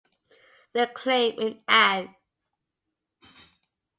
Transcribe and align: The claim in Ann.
The 0.73 0.87
claim 0.87 1.39
in 1.39 1.63
Ann. 1.67 2.15